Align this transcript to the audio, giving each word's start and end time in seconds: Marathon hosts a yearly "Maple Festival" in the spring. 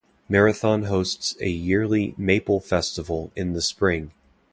Marathon 0.27 0.85
hosts 0.85 1.35
a 1.41 1.49
yearly 1.49 2.15
"Maple 2.17 2.59
Festival" 2.59 3.31
in 3.35 3.53
the 3.53 3.61
spring. 3.61 4.09